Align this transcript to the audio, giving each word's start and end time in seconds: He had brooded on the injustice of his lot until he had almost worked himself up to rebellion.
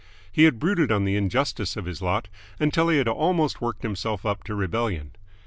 He 0.31 0.45
had 0.45 0.57
brooded 0.57 0.91
on 0.91 1.05
the 1.05 1.15
injustice 1.15 1.77
of 1.77 1.85
his 1.85 2.01
lot 2.01 2.27
until 2.59 2.89
he 2.89 2.97
had 2.97 3.07
almost 3.07 3.61
worked 3.61 3.83
himself 3.83 4.25
up 4.25 4.43
to 4.45 4.55
rebellion. 4.55 5.11